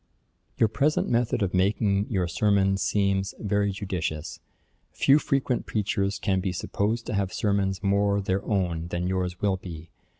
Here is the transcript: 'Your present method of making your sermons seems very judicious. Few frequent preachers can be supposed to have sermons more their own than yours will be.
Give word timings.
'Your 0.57 0.67
present 0.67 1.09
method 1.09 1.43
of 1.43 1.53
making 1.53 2.09
your 2.09 2.27
sermons 2.27 2.81
seems 2.81 3.35
very 3.37 3.69
judicious. 3.71 4.39
Few 4.91 5.19
frequent 5.19 5.67
preachers 5.67 6.17
can 6.17 6.39
be 6.39 6.51
supposed 6.51 7.05
to 7.05 7.13
have 7.13 7.31
sermons 7.31 7.83
more 7.83 8.19
their 8.19 8.43
own 8.43 8.87
than 8.87 9.05
yours 9.05 9.41
will 9.41 9.57
be. 9.57 9.91